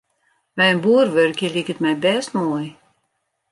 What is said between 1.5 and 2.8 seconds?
liket my bêst moai.